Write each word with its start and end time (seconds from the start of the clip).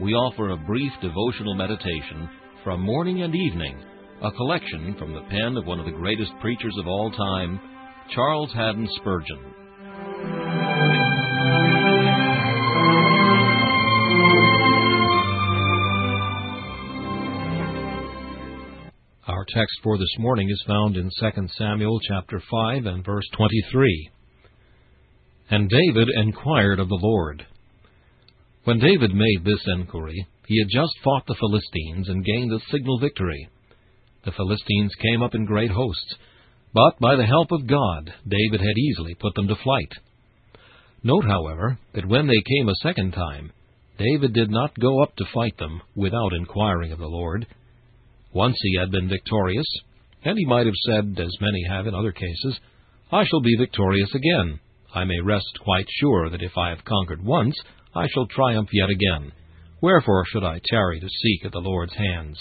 we 0.00 0.12
offer 0.12 0.50
a 0.50 0.56
brief 0.56 0.92
devotional 1.02 1.54
meditation 1.54 2.28
from 2.62 2.80
morning 2.80 3.22
and 3.22 3.34
evening, 3.34 3.82
a 4.22 4.30
collection 4.30 4.94
from 4.96 5.12
the 5.12 5.22
pen 5.22 5.56
of 5.56 5.66
one 5.66 5.80
of 5.80 5.86
the 5.86 5.92
greatest 5.92 6.30
preachers 6.40 6.74
of 6.78 6.86
all 6.86 7.10
time, 7.10 7.60
Charles 8.14 8.52
Haddon 8.52 8.88
Spurgeon. 8.96 9.38
Our 19.26 19.44
text 19.52 19.80
for 19.82 19.98
this 19.98 20.14
morning 20.18 20.48
is 20.48 20.62
found 20.66 20.96
in 20.96 21.10
2 21.20 21.48
Samuel 21.56 21.98
chapter 22.06 22.40
5 22.50 22.86
and 22.86 23.04
verse 23.04 23.26
23. 23.36 24.10
And 25.50 25.68
David 25.68 26.08
inquired 26.16 26.78
of 26.78 26.88
the 26.88 26.98
Lord, 27.02 27.44
when 28.68 28.78
David 28.80 29.14
made 29.14 29.44
this 29.44 29.64
enquiry, 29.78 30.26
he 30.46 30.60
had 30.60 30.68
just 30.70 30.92
fought 31.02 31.24
the 31.26 31.36
Philistines 31.40 32.06
and 32.10 32.22
gained 32.22 32.52
a 32.52 32.60
signal 32.70 32.98
victory. 32.98 33.48
The 34.26 34.32
Philistines 34.32 34.92
came 35.00 35.22
up 35.22 35.34
in 35.34 35.46
great 35.46 35.70
hosts, 35.70 36.16
but 36.74 37.00
by 37.00 37.16
the 37.16 37.24
help 37.24 37.50
of 37.50 37.66
God, 37.66 38.12
David 38.28 38.60
had 38.60 38.76
easily 38.76 39.14
put 39.14 39.34
them 39.36 39.48
to 39.48 39.54
flight. 39.54 39.90
Note, 41.02 41.24
however, 41.24 41.78
that 41.94 42.06
when 42.06 42.26
they 42.26 42.42
came 42.46 42.68
a 42.68 42.74
second 42.82 43.12
time, 43.12 43.52
David 43.98 44.34
did 44.34 44.50
not 44.50 44.78
go 44.78 45.02
up 45.02 45.16
to 45.16 45.24
fight 45.32 45.56
them 45.56 45.80
without 45.96 46.34
inquiring 46.34 46.92
of 46.92 46.98
the 46.98 47.06
Lord. 47.06 47.46
Once 48.34 48.58
he 48.60 48.78
had 48.78 48.90
been 48.90 49.08
victorious, 49.08 49.66
and 50.26 50.36
he 50.36 50.44
might 50.44 50.66
have 50.66 50.74
said, 50.84 51.18
as 51.18 51.40
many 51.40 51.64
have 51.70 51.86
in 51.86 51.94
other 51.94 52.12
cases, 52.12 52.60
I 53.10 53.24
shall 53.24 53.40
be 53.40 53.56
victorious 53.58 54.14
again. 54.14 54.60
I 54.94 55.04
may 55.04 55.20
rest 55.20 55.58
quite 55.64 55.86
sure 56.00 56.28
that 56.28 56.42
if 56.42 56.52
I 56.58 56.68
have 56.68 56.84
conquered 56.84 57.24
once, 57.24 57.54
I 57.94 58.06
shall 58.12 58.26
triumph 58.26 58.68
yet 58.72 58.90
again. 58.90 59.32
Wherefore 59.80 60.24
should 60.26 60.44
I 60.44 60.60
tarry 60.64 61.00
to 61.00 61.08
seek 61.08 61.44
at 61.44 61.52
the 61.52 61.60
Lord's 61.60 61.94
hands? 61.94 62.38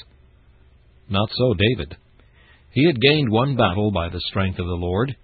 Not 1.09 1.29
so 1.33 1.53
David. 1.53 1.95
He 2.71 2.85
had 2.85 3.01
gained 3.01 3.31
one 3.31 3.55
battle 3.55 3.91
by 3.91 4.09
the 4.09 4.21
strength 4.27 4.59
of 4.59 4.65
the 4.65 4.73
Lord. 4.73 5.15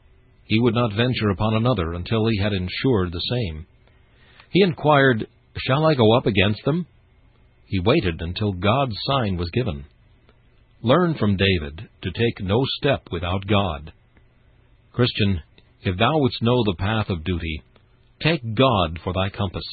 He 0.46 0.60
would 0.60 0.76
not 0.76 0.94
venture 0.94 1.30
upon 1.30 1.56
another 1.56 1.94
until 1.94 2.26
he 2.28 2.40
had 2.40 2.54
ensured 2.54 3.12
the 3.12 3.20
same. 3.20 3.66
He 4.52 4.62
inquired, 4.62 5.28
Shall 5.58 5.86
I 5.86 5.96
go 5.96 6.18
up 6.18 6.26
against 6.26 6.64
them? 6.66 6.86
He 7.68 7.80
waited 7.80 8.22
until 8.22 8.54
God's 8.54 8.96
sign 9.06 9.38
was 9.38 9.50
given. 9.52 9.86
Learn 10.82 11.16
from 11.16 11.38
David 11.38 11.90
to 12.02 12.12
take 12.12 12.42
no 12.42 12.62
step 12.78 13.08
without 13.12 13.48
God. 13.48 13.94
Christian, 14.92 15.42
if 15.82 15.98
thou 15.98 16.18
wouldst 16.20 16.42
know 16.42 16.64
the 16.64 16.76
path 16.78 17.10
of 17.10 17.24
duty, 17.24 17.62
take 18.22 18.42
God 18.56 19.00
for 19.04 19.14
thy 19.14 19.30
compass. 19.30 19.64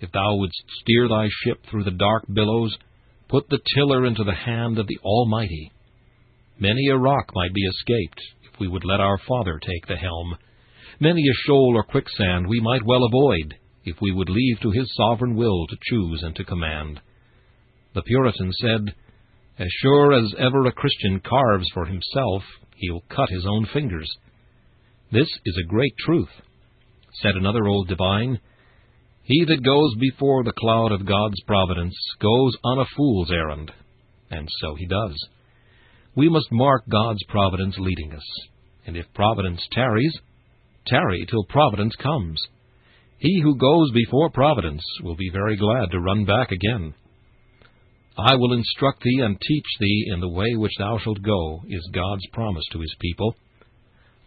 If 0.00 0.12
thou 0.12 0.36
wouldst 0.36 0.62
steer 0.80 1.08
thy 1.08 1.28
ship 1.44 1.64
through 1.70 1.84
the 1.84 1.90
dark 1.90 2.24
billows, 2.32 2.76
put 3.28 3.48
the 3.48 3.60
tiller 3.74 4.04
into 4.04 4.24
the 4.24 4.34
hand 4.34 4.78
of 4.78 4.86
the 4.86 4.98
Almighty. 5.02 5.72
Many 6.58 6.88
a 6.88 6.96
rock 6.96 7.32
might 7.34 7.54
be 7.54 7.62
escaped 7.62 8.20
if 8.44 8.60
we 8.60 8.68
would 8.68 8.84
let 8.84 9.00
our 9.00 9.18
Father 9.26 9.58
take 9.58 9.86
the 9.86 9.96
helm. 9.96 10.36
Many 11.00 11.22
a 11.22 11.34
shoal 11.46 11.72
or 11.76 11.82
quicksand 11.82 12.46
we 12.46 12.60
might 12.60 12.84
well 12.84 13.04
avoid 13.04 13.54
if 13.84 13.96
we 14.00 14.12
would 14.12 14.28
leave 14.28 14.60
to 14.60 14.70
His 14.70 14.92
sovereign 14.96 15.36
will 15.36 15.66
to 15.66 15.76
choose 15.82 16.22
and 16.22 16.34
to 16.36 16.44
command. 16.44 17.00
The 17.94 18.02
Puritan 18.02 18.52
said, 18.60 18.94
As 19.58 19.68
sure 19.80 20.12
as 20.12 20.34
ever 20.38 20.66
a 20.66 20.72
Christian 20.72 21.20
carves 21.20 21.68
for 21.72 21.86
himself, 21.86 22.42
he'll 22.76 23.04
cut 23.08 23.30
his 23.30 23.46
own 23.46 23.66
fingers. 23.72 24.10
This 25.10 25.28
is 25.44 25.56
a 25.58 25.68
great 25.68 25.94
truth. 26.00 26.28
Said 27.22 27.36
another 27.36 27.66
old 27.66 27.88
divine, 27.88 28.40
he 29.26 29.44
that 29.44 29.64
goes 29.64 29.92
before 29.98 30.44
the 30.44 30.52
cloud 30.52 30.92
of 30.92 31.04
God's 31.04 31.40
providence 31.48 31.96
goes 32.20 32.56
on 32.62 32.78
a 32.78 32.86
fool's 32.96 33.30
errand. 33.32 33.72
And 34.30 34.48
so 34.60 34.76
he 34.76 34.86
does. 34.86 35.16
We 36.14 36.28
must 36.28 36.46
mark 36.52 36.84
God's 36.88 37.22
providence 37.28 37.74
leading 37.76 38.12
us. 38.12 38.24
And 38.86 38.96
if 38.96 39.12
providence 39.14 39.60
tarries, 39.72 40.16
tarry 40.86 41.26
till 41.28 41.44
providence 41.48 41.96
comes. 41.96 42.40
He 43.18 43.40
who 43.42 43.58
goes 43.58 43.90
before 43.92 44.30
providence 44.30 44.84
will 45.02 45.16
be 45.16 45.30
very 45.32 45.56
glad 45.56 45.90
to 45.90 46.00
run 46.00 46.24
back 46.24 46.52
again. 46.52 46.94
I 48.16 48.36
will 48.36 48.52
instruct 48.52 49.02
thee 49.02 49.22
and 49.22 49.36
teach 49.40 49.66
thee 49.80 50.10
in 50.12 50.20
the 50.20 50.28
way 50.28 50.54
which 50.54 50.72
thou 50.78 50.98
shalt 50.98 51.20
go, 51.20 51.62
is 51.68 51.90
God's 51.92 52.26
promise 52.32 52.64
to 52.72 52.80
his 52.80 52.94
people. 53.00 53.34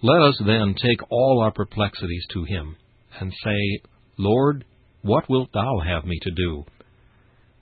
Let 0.01 0.21
us 0.21 0.41
then 0.45 0.75
take 0.75 0.99
all 1.09 1.41
our 1.41 1.51
perplexities 1.51 2.25
to 2.33 2.43
him, 2.43 2.75
and 3.19 3.31
say, 3.43 3.81
Lord, 4.17 4.65
what 5.01 5.29
wilt 5.29 5.49
thou 5.53 5.79
have 5.79 6.05
me 6.05 6.19
to 6.21 6.31
do? 6.31 6.65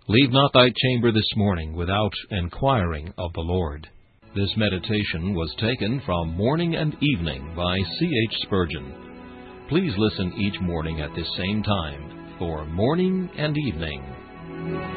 Leave 0.07 0.31
not 0.31 0.51
thy 0.53 0.69
chamber 0.75 1.11
this 1.11 1.29
morning 1.35 1.75
without 1.75 2.13
enquiring 2.31 3.13
of 3.17 3.33
the 3.33 3.41
Lord. 3.41 3.87
This 4.35 4.51
meditation 4.55 5.33
was 5.33 5.53
taken 5.59 6.01
from 6.05 6.35
Morning 6.35 6.75
and 6.75 6.95
Evening 7.01 7.53
by 7.55 7.77
C. 7.99 8.05
H. 8.29 8.37
Spurgeon. 8.43 9.65
Please 9.69 9.93
listen 9.97 10.33
each 10.37 10.59
morning 10.61 11.01
at 11.01 11.13
this 11.15 11.27
same 11.37 11.61
time 11.61 12.35
for 12.39 12.65
Morning 12.65 13.29
and 13.37 13.57
Evening. 13.57 14.96